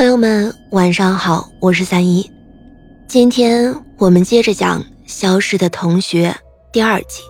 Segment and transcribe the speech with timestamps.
[0.00, 2.32] 朋友们，晚上好，我是三一。
[3.06, 6.30] 今天我们接着讲《消失的同学》
[6.72, 7.20] 第二集。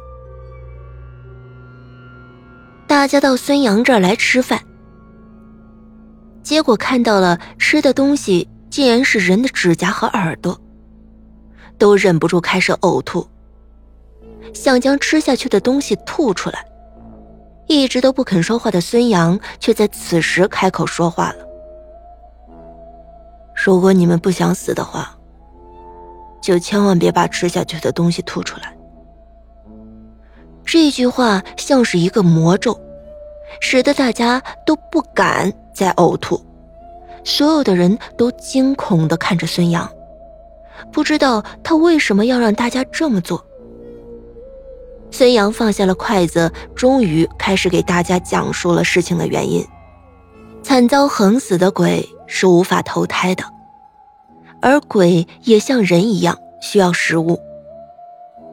[2.86, 4.60] 大家到孙杨这儿来吃饭，
[6.44, 10.56] 结果看到了吃的东西竟然是人的指甲和耳朵，
[11.76, 13.28] 都忍不住开始呕吐，
[14.54, 16.64] 想将吃下去的东西吐出来。
[17.66, 21.49] 一直都不肯说话的孙杨，却在此时开口说话了。
[23.62, 25.14] 如果你们不想死的话，
[26.40, 28.74] 就千万别把吃下去的东西吐出来。
[30.64, 32.80] 这句话像是一个魔咒，
[33.60, 36.40] 使得大家都不敢再呕吐。
[37.22, 39.86] 所有的人都惊恐地看着孙杨，
[40.90, 43.44] 不知道他为什么要让大家这么做。
[45.10, 49.62] 孙杨放下了筷子，终于开始给大家讲述了事情的原因。
[50.62, 52.08] 惨遭横死的鬼。
[52.32, 53.42] 是无法投胎的，
[54.62, 57.40] 而鬼也像人一样需要食物。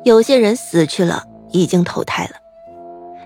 [0.04, 2.32] 有些人死去了，已经投胎了，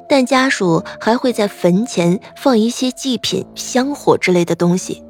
[0.10, 5.02] 但家属还会在坟前放一些祭品、香火之类的东西，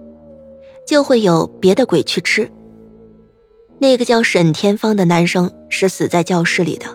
[0.86, 2.48] 就会有别的鬼去吃。
[3.80, 6.86] 那个叫沈天芳的男生是死在教室里的，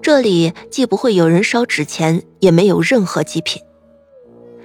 [0.00, 3.60] 这里既不会有人烧纸钱，也没有任何祭品，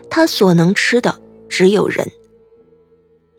[0.09, 1.19] 他所能吃的
[1.49, 2.09] 只有人。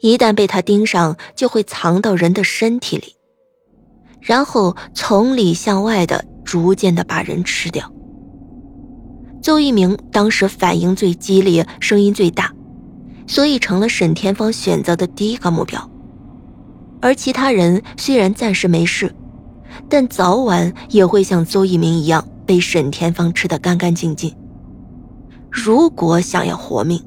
[0.01, 3.17] 一旦被他盯上，就会藏到人的身体里，
[4.21, 7.93] 然后从里向外的逐渐的把人吃掉。
[9.43, 12.53] 邹一鸣当时反应最激烈，声音最大，
[13.27, 15.91] 所以成了沈天芳选择的第一个目标。
[17.01, 19.15] 而其他人虽然暂时没事，
[19.89, 24.35] 但早晚也会像邹一鸣一样被沈天芳吃得干干净净。
[25.65, 27.03] 如果想要活命，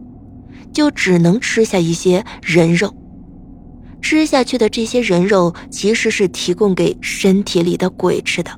[0.73, 2.93] 就只能吃下一些人肉，
[4.01, 8.51] 吃下去的这些人肉其实是提供给身体里的鬼吃的，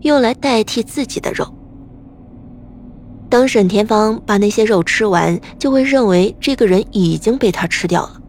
[0.00, 1.46] 用来代替自己的肉。
[3.28, 8.20] 等沈天芳把那些肉吃完，就会认为这个人已经被他吃掉了。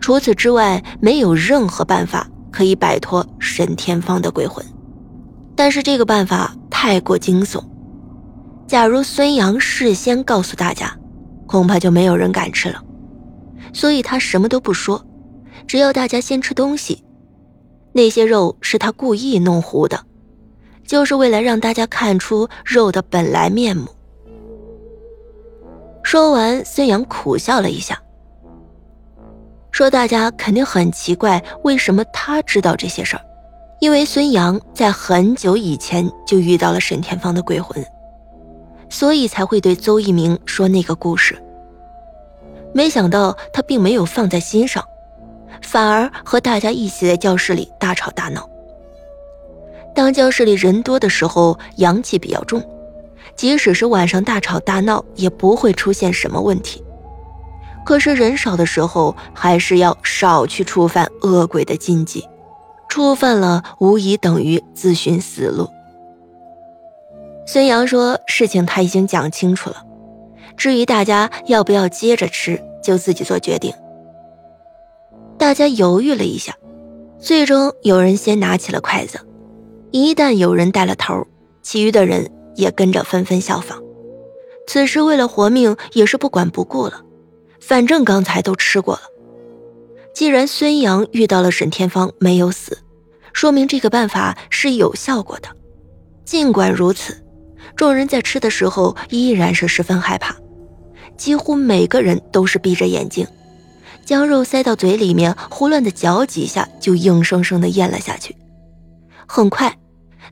[0.00, 4.64] 除此之外，没有任何办法可以摆脱沈天芳的鬼魂。
[5.54, 7.62] 但是这个办法太过惊悚，
[8.72, 10.96] 假如孙杨事先告诉大家。
[11.46, 12.82] 恐怕就没有人敢吃了，
[13.74, 15.04] 所以他什么都不说，
[15.66, 17.04] 只要大家先吃东西。
[17.92, 20.00] 那些肉是他故意弄糊的，
[20.86, 23.86] 就是为了让大家看出肉的本来面目。
[26.02, 28.00] 说完，孙杨苦笑了一下，
[29.70, 33.22] 说：“大家肯定很奇怪，为什么他知道这些事儿？
[33.80, 37.84] 因为孙杨在很久以前就遇到了沈天芳的鬼魂。”
[38.92, 41.42] 所以才会对邹一鸣说那个故事。
[42.74, 44.84] 没想到他并没有放在心上，
[45.62, 48.46] 反而和大家一起在教室里大吵大闹。
[49.94, 52.62] 当教室里人多的时候，阳气比较重，
[53.34, 56.84] 即使是晚上大吵大闹也不会出现什么问题。
[57.86, 62.28] 可是人少的时候，还是要少去触犯恶鬼的禁忌，
[62.90, 65.66] 触犯了无疑等于自寻死路。
[67.52, 69.84] 孙杨说：“事情他已经讲清楚了，
[70.56, 73.70] 至于大家要不要接着吃，就自己做决定。”
[75.36, 76.56] 大家犹豫了一下，
[77.18, 79.20] 最终有人先拿起了筷子。
[79.90, 81.26] 一旦有人带了头，
[81.60, 83.78] 其余的人也跟着纷纷效仿。
[84.66, 87.02] 此时为了活命，也是不管不顾了。
[87.60, 89.02] 反正刚才都吃过了，
[90.14, 92.78] 既然孙杨遇到了沈天芳没有死，
[93.34, 95.50] 说明这个办法是有效果的。
[96.24, 97.18] 尽管如此。
[97.76, 100.36] 众人在吃的时候依然是十分害怕，
[101.16, 103.26] 几乎每个人都是闭着眼睛，
[104.04, 108.36] 将肉塞到嘴里面，胡乱的嚼几下就硬生生的咽了下去。
[109.26, 109.76] 很快，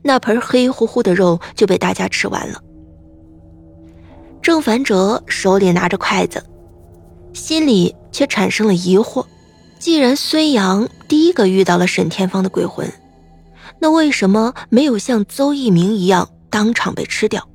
[0.01, 2.61] 那盆黑乎乎的肉就被大家吃完了。
[4.41, 6.43] 郑凡哲手里拿着筷子，
[7.33, 9.25] 心里却产生了疑惑：
[9.79, 12.91] 既然孙杨第一个遇到了沈天芳的鬼魂，
[13.79, 16.29] 那为什么没有像邹一鸣一样？
[16.51, 17.47] 当场被吃掉。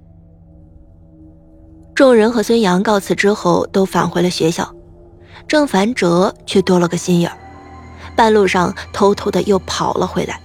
[1.94, 4.74] 众人和孙杨告辞之后，都返回了学校。
[5.46, 7.38] 郑凡哲却多了个心眼儿，
[8.16, 10.40] 半路上偷偷的又跑了回来。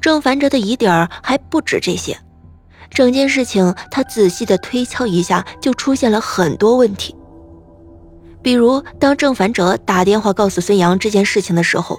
[0.00, 2.18] 郑凡哲的疑点还不止这些，
[2.90, 7.14] 整件事情他仔细的推敲一下，就出现了很多问题。
[8.42, 11.98] 比如，当郑凡哲打电话告诉孙杨这件事情的时候，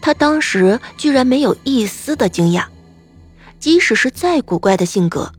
[0.00, 2.64] 他当时居然没有一丝的惊讶。
[3.58, 5.30] 即使是再古怪的性格，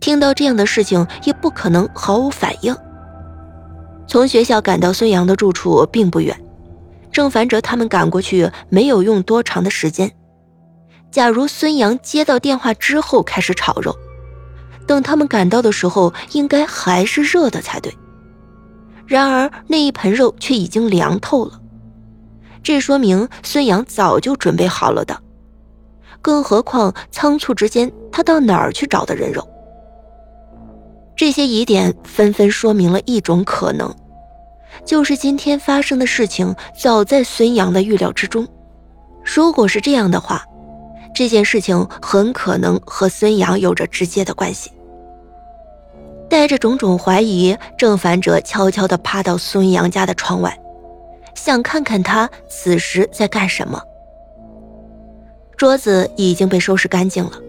[0.00, 2.76] 听到这样的事情也不可能毫无反应。
[4.06, 6.38] 从学校赶到孙杨的住处并不远，
[7.10, 10.10] 郑凡哲他们赶过去没有用多长的时间。
[11.10, 13.96] 假如孙杨接到电话之后开始炒肉，
[14.86, 17.94] 等他们赶到的时候，应该还是热的才对。
[19.06, 21.60] 然而那一盆肉却已经凉透了，
[22.62, 25.20] 这说明孙杨早就准备好了的。
[26.22, 29.46] 更何况仓促之间，他到哪儿去找的人肉？
[31.14, 33.94] 这些疑点纷纷说明了一种可能，
[34.86, 38.48] 就是今天发生的事情早在孙杨的预料之中。
[39.22, 40.44] 如果是这样的话，
[41.14, 44.72] 这件事情很可能和孙杨有着直接的关系。
[46.30, 50.58] 带着种种怀疑，郑凡哲悄悄地趴到孙杨家的窗外，
[51.34, 53.82] 想看看他此时在干什么。
[55.62, 57.40] 桌子已经被收拾干净了，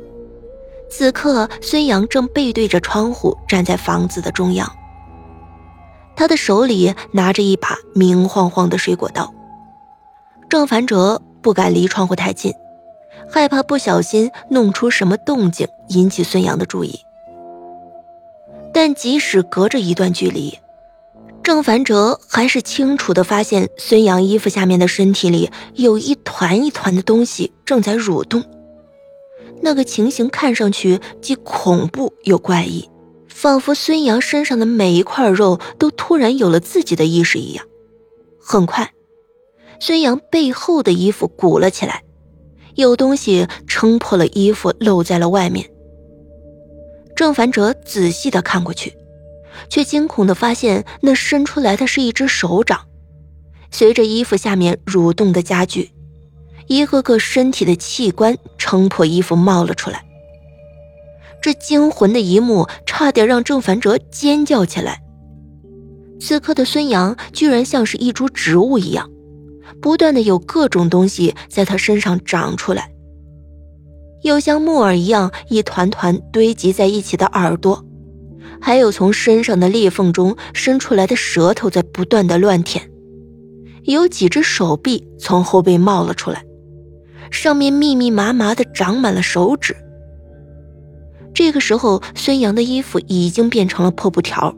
[0.88, 4.71] 此刻孙杨正背对着窗户站在房子的中央，
[6.15, 9.33] 他的手里拿着一把明晃晃的水果刀。
[10.48, 12.54] 郑凡哲不敢离窗户太近。
[13.31, 17.00] 害怕不小心弄出什么动静，引起孙杨的注意。
[18.71, 20.59] 但即使隔着一段距离，
[21.44, 28.42] 郑凡哲还是清楚地发现孙杨衣服下面的身体里有一团一团的东西正在蠕动。
[29.62, 32.90] 那个情形看上去既恐怖又怪异，
[33.28, 37.66] 仿佛孙杨身上的每一块肉都突然有了自己的意识一样。
[38.40, 38.94] 很快，
[39.80, 42.04] 孙杨背后的衣服鼓了起来。
[42.75, 45.69] 有东西撑破了衣服，露在了外面。
[47.16, 48.98] 郑凡哲仔细的看过去，
[49.70, 52.82] 却惊恐的发现，那伸出来的是一只手掌。
[53.72, 55.92] 随着衣服下面蠕动的加剧，
[56.68, 60.04] 一个个身体的器官撑破衣服冒了出来。
[61.42, 65.02] 这惊魂的一幕，差点让郑凡哲尖叫起来。
[66.20, 69.10] 此刻的孙杨，居然像是一株植物一样。
[69.82, 72.92] 不断的有各种东西在他身上长出来，
[74.22, 77.82] 有像木耳一样一团团堆积在一起的耳朵，
[78.65, 82.89] 还有从身上的裂缝中伸出来的舌头在不断的乱舔，
[83.83, 86.45] 有几只手臂从后背冒了出来，
[87.30, 89.75] 上面密密麻麻的长满了手指。
[91.33, 94.56] 这个时候，孙杨的衣服已经变成了破布条，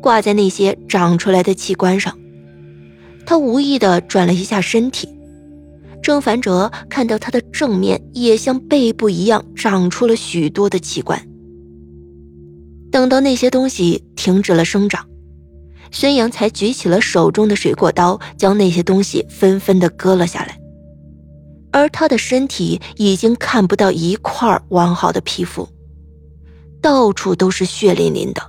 [0.00, 2.16] 挂在那些长出来的器官上。
[3.26, 5.08] 他无意的转了一下身体，
[6.00, 11.20] 郑凡哲看到他的正面也像背部一样长出了许多的器官。
[12.94, 15.04] 等到那些东西停止了生长，
[15.90, 20.56] 孙杨才举起了手中的水果刀，将那些东西纷纷的割了下来。
[21.72, 25.68] 而他的身体已经看不到一块完好的皮肤，
[26.80, 28.40] 到处都是血淋淋的。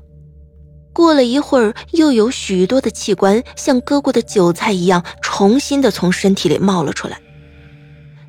[0.94, 7.19] 过了一会儿，又有许多的器官像割过的韭菜一样，重新的从身体里冒了出来。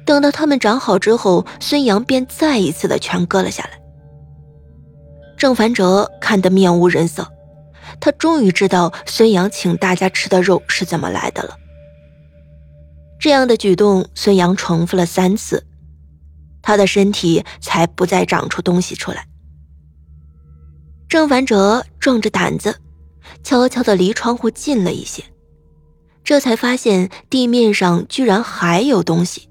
[0.06, 3.78] 等到它们长好之后，孙杨便再一次的全割了下来。
[5.36, 7.30] 郑凡哲看得面无人色，
[8.00, 11.56] 他终于知道孙杨请大家吃的肉是怎么来的了。
[13.18, 15.66] 这样的举动，孙杨重复了三次，
[16.62, 19.26] 他的身体才不再长出东西出来。
[21.08, 22.76] 郑凡哲壮着胆子，
[23.42, 25.22] 悄悄地离窗户近了一些，
[26.24, 29.48] 这才发现地面上居然还有东西。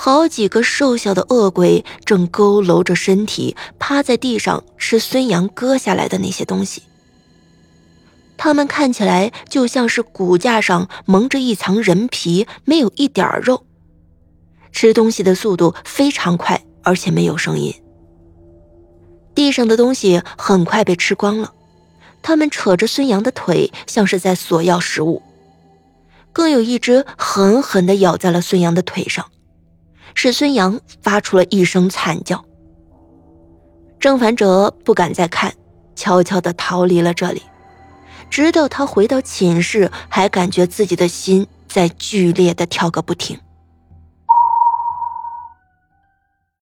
[0.00, 6.84] 好几个瘦小的恶鬼正佝偻着身体，趴在地上吃孙杨割下来的那些东西。
[8.36, 13.66] 他们看起来就像是骨架上蒙着一层人皮，没有一点肉。
[14.70, 17.74] 吃东西的速度非常快，而且没有声音。
[19.34, 21.52] 地上的东西很快被吃光了，
[22.22, 25.20] 他们扯着孙杨的腿，像是在索要食物。
[26.32, 29.26] 更有一只狠狠地咬在了孙杨的腿上，
[30.14, 32.44] 是孙杨发出了一声惨叫。
[34.00, 35.54] 郑凡哲不敢再看，
[35.96, 37.42] 悄悄地逃离了这里。
[38.30, 43.38] 直到他回到寝室，还感觉自己的心在剧烈地跳个不停。